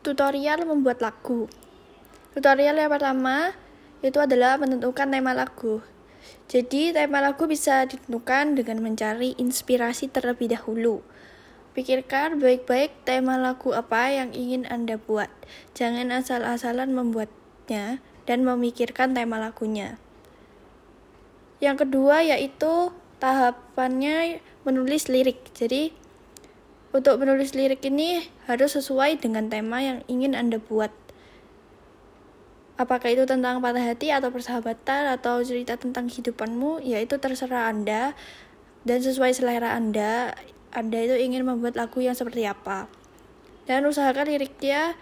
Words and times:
tutorial 0.00 0.64
membuat 0.64 1.04
lagu. 1.04 1.44
Tutorial 2.32 2.76
yang 2.80 2.88
pertama 2.88 3.52
itu 4.00 4.16
adalah 4.16 4.56
menentukan 4.56 5.12
tema 5.12 5.36
lagu. 5.36 5.84
Jadi, 6.48 6.90
tema 6.96 7.20
lagu 7.20 7.44
bisa 7.46 7.84
ditentukan 7.84 8.56
dengan 8.56 8.80
mencari 8.82 9.36
inspirasi 9.36 10.08
terlebih 10.08 10.50
dahulu. 10.50 11.04
Pikirkan 11.76 12.42
baik-baik 12.42 13.06
tema 13.06 13.38
lagu 13.38 13.70
apa 13.70 14.10
yang 14.10 14.34
ingin 14.34 14.66
Anda 14.66 14.98
buat. 14.98 15.30
Jangan 15.76 16.10
asal-asalan 16.10 16.90
membuatnya 16.90 18.02
dan 18.26 18.42
memikirkan 18.42 19.14
tema 19.14 19.38
lagunya. 19.38 20.00
Yang 21.62 21.86
kedua 21.86 22.24
yaitu 22.24 22.90
tahapannya 23.22 24.40
menulis 24.64 25.06
lirik. 25.06 25.52
Jadi, 25.54 25.92
untuk 26.90 27.22
menulis 27.22 27.54
lirik 27.54 27.86
ini 27.86 28.26
harus 28.50 28.74
sesuai 28.74 29.22
dengan 29.22 29.46
tema 29.46 29.78
yang 29.78 30.02
ingin 30.10 30.34
Anda 30.34 30.58
buat. 30.58 30.90
Apakah 32.80 33.12
itu 33.12 33.28
tentang 33.28 33.60
patah 33.60 33.92
hati 33.92 34.08
atau 34.10 34.32
persahabatan 34.32 35.06
atau 35.14 35.44
cerita 35.44 35.76
tentang 35.76 36.08
kehidupanmu, 36.08 36.80
ya 36.80 36.98
itu 36.98 37.20
terserah 37.20 37.70
Anda 37.70 38.16
dan 38.82 38.98
sesuai 39.04 39.36
selera 39.36 39.76
Anda. 39.76 40.34
Anda 40.72 40.98
itu 41.04 41.14
ingin 41.20 41.44
membuat 41.44 41.76
lagu 41.76 42.00
yang 42.00 42.16
seperti 42.16 42.48
apa. 42.48 42.88
Dan 43.68 43.86
usahakan 43.86 44.26
liriknya 44.26 44.98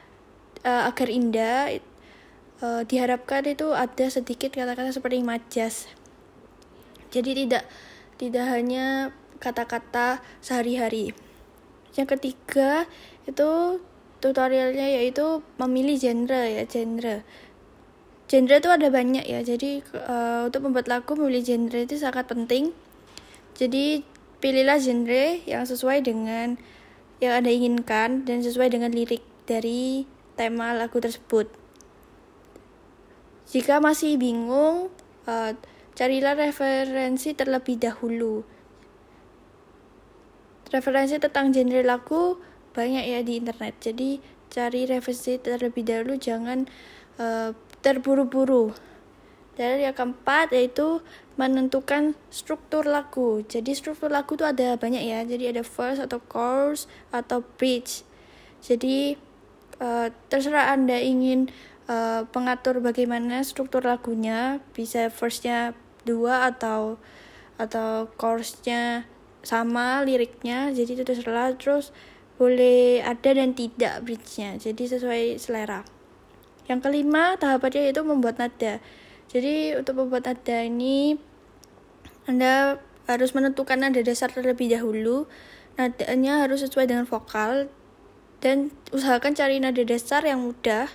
uh, 0.66 0.88
agar 0.90 1.08
indah. 1.08 1.80
Uh, 2.58 2.82
diharapkan 2.82 3.46
itu 3.46 3.70
ada 3.70 4.10
sedikit 4.10 4.50
kata-kata 4.50 4.90
seperti 4.90 5.22
majas. 5.22 5.86
Jadi 7.14 7.46
tidak 7.46 7.62
tidak 8.18 8.50
hanya 8.50 9.14
kata-kata 9.38 10.18
sehari-hari. 10.42 11.14
Yang 11.96 12.18
ketiga 12.18 12.84
itu 13.24 13.80
tutorialnya 14.18 14.86
yaitu 14.98 15.40
memilih 15.62 15.96
genre 15.96 16.42
ya 16.44 16.66
genre. 16.66 17.22
Genre 18.28 18.56
itu 18.60 18.68
ada 18.68 18.88
banyak 18.92 19.24
ya. 19.24 19.40
Jadi 19.40 19.80
uh, 19.94 20.50
untuk 20.50 20.68
membuat 20.68 20.90
lagu 20.90 21.16
memilih 21.16 21.44
genre 21.44 21.80
itu 21.80 21.96
sangat 21.96 22.28
penting. 22.28 22.74
Jadi 23.56 24.04
pilihlah 24.42 24.78
genre 24.82 25.42
yang 25.46 25.64
sesuai 25.64 26.04
dengan 26.04 26.60
yang 27.18 27.42
Anda 27.42 27.50
inginkan 27.50 28.22
dan 28.28 28.44
sesuai 28.44 28.70
dengan 28.70 28.94
lirik 28.94 29.24
dari 29.48 30.06
tema 30.38 30.70
lagu 30.76 31.02
tersebut. 31.02 31.50
Jika 33.48 33.80
masih 33.80 34.20
bingung, 34.20 34.92
uh, 35.24 35.52
carilah 35.96 36.36
referensi 36.36 37.32
terlebih 37.34 37.80
dahulu 37.80 38.46
referensi 40.72 41.16
tentang 41.16 41.52
genre 41.52 41.82
lagu 41.84 42.40
banyak 42.76 43.04
ya 43.04 43.20
di 43.24 43.40
internet. 43.40 43.74
Jadi 43.80 44.20
cari 44.48 44.88
referensi 44.88 45.36
terlebih 45.40 45.84
dahulu, 45.84 46.14
jangan 46.16 46.68
uh, 47.20 47.52
terburu-buru. 47.80 48.72
Dan 49.58 49.82
yang 49.82 49.96
keempat 49.96 50.54
yaitu 50.54 51.02
menentukan 51.34 52.14
struktur 52.30 52.86
lagu. 52.86 53.42
Jadi 53.42 53.74
struktur 53.74 54.06
lagu 54.06 54.38
itu 54.38 54.46
ada 54.46 54.78
banyak 54.78 55.02
ya. 55.02 55.26
Jadi 55.26 55.50
ada 55.50 55.66
verse 55.66 55.98
atau 55.98 56.22
chorus 56.30 56.86
atau 57.10 57.42
bridge. 57.58 58.06
Jadi 58.62 59.18
uh, 59.82 60.14
terserah 60.30 60.70
anda 60.74 60.94
ingin 61.02 61.50
uh, 61.90 62.22
pengatur 62.30 62.78
bagaimana 62.78 63.42
struktur 63.42 63.82
lagunya. 63.82 64.62
Bisa 64.78 65.10
verse-nya 65.10 65.74
dua 66.06 66.54
atau 66.54 67.02
atau 67.58 68.06
chorusnya 68.14 69.10
sama 69.48 70.04
liriknya 70.04 70.68
jadi 70.76 71.00
itu 71.00 71.04
terserah 71.08 71.56
terus 71.56 71.88
boleh 72.36 73.00
ada 73.00 73.32
dan 73.32 73.56
tidak 73.56 74.04
bridge-nya 74.04 74.60
jadi 74.60 74.84
sesuai 74.84 75.40
selera. 75.40 75.88
Yang 76.68 76.84
kelima 76.84 77.40
tahapannya 77.40 77.96
itu 77.96 78.04
membuat 78.04 78.36
nada. 78.36 78.84
Jadi 79.32 79.72
untuk 79.80 80.04
membuat 80.04 80.28
nada 80.28 80.58
ini 80.60 81.16
anda 82.28 82.76
harus 83.08 83.32
menentukan 83.32 83.80
nada 83.80 84.04
dasar 84.04 84.28
terlebih 84.28 84.68
dahulu. 84.68 85.24
Nadanya 85.80 86.44
harus 86.44 86.60
sesuai 86.60 86.84
dengan 86.84 87.08
vokal. 87.08 87.72
Dan 88.38 88.70
usahakan 88.92 89.32
cari 89.32 89.58
nada 89.64 89.80
dasar 89.80 90.22
yang 90.28 90.44
mudah. 90.44 90.92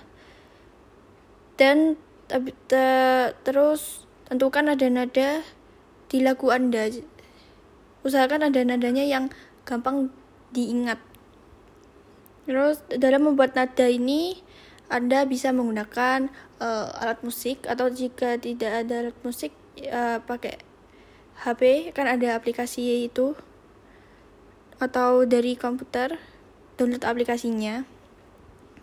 Dan 1.58 1.98
terus 3.42 4.06
tentukan 4.30 4.70
nada-nada 4.70 5.42
di 6.06 6.22
lagu 6.22 6.54
anda 6.54 6.88
usahakan 8.04 8.52
ada 8.52 8.60
nadanya 8.62 9.02
yang 9.02 9.32
gampang 9.64 10.12
diingat. 10.52 11.00
Terus 12.44 12.84
dalam 12.92 13.32
membuat 13.32 13.56
nada 13.56 13.88
ini 13.88 14.38
Anda 14.92 15.24
bisa 15.24 15.50
menggunakan 15.50 16.28
uh, 16.60 16.86
alat 17.00 17.24
musik 17.24 17.64
atau 17.64 17.88
jika 17.88 18.36
tidak 18.36 18.84
ada 18.84 19.08
alat 19.08 19.18
musik 19.24 19.56
uh, 19.88 20.20
pakai 20.20 20.60
HP 21.34 21.90
kan 21.96 22.06
ada 22.06 22.38
aplikasi 22.38 23.10
itu 23.10 23.34
atau 24.78 25.24
dari 25.24 25.56
komputer 25.56 26.20
download 26.76 27.02
aplikasinya. 27.02 27.88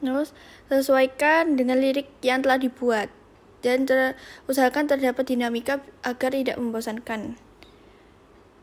Terus 0.02 0.34
sesuaikan 0.66 1.54
dengan 1.54 1.78
lirik 1.78 2.10
yang 2.26 2.42
telah 2.42 2.58
dibuat 2.58 3.14
dan 3.62 3.86
ter 3.86 4.18
usahakan 4.50 4.90
terdapat 4.90 5.30
dinamika 5.30 5.86
agar 6.02 6.34
tidak 6.34 6.58
membosankan. 6.58 7.38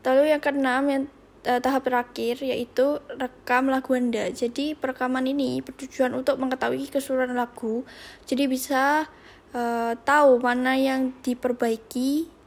Lalu 0.03 0.31
yang 0.31 0.41
keenam 0.41 0.83
yang 0.87 1.03
uh, 1.47 1.59
tahap 1.59 1.87
terakhir 1.87 2.41
yaitu 2.43 2.99
rekam 3.15 3.71
lagu 3.71 3.95
Anda. 3.95 4.31
Jadi 4.31 4.75
perekaman 4.75 5.27
ini 5.29 5.63
bertujuan 5.63 6.11
untuk 6.15 6.39
mengetahui 6.41 6.89
keseluruhan 6.91 7.35
lagu. 7.35 7.87
Jadi 8.27 8.43
bisa 8.49 9.07
uh, 9.55 9.93
tahu 10.03 10.41
mana 10.41 10.75
yang 10.75 11.15
diperbaiki. 11.23 12.39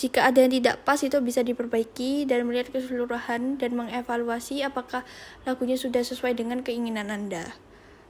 Jika 0.00 0.32
ada 0.32 0.40
yang 0.40 0.52
tidak 0.56 0.80
pas 0.88 0.96
itu 1.04 1.20
bisa 1.20 1.44
diperbaiki 1.44 2.24
dan 2.24 2.48
melihat 2.48 2.72
keseluruhan 2.72 3.60
dan 3.60 3.70
mengevaluasi 3.76 4.64
apakah 4.64 5.04
lagunya 5.44 5.76
sudah 5.76 6.00
sesuai 6.00 6.40
dengan 6.40 6.64
keinginan 6.64 7.12
Anda. 7.12 7.52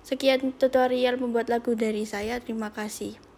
Sekian 0.07 0.55
tutorial 0.55 1.19
membuat 1.19 1.51
lagu 1.51 1.75
dari 1.75 2.07
saya. 2.07 2.39
Terima 2.39 2.71
kasih. 2.71 3.30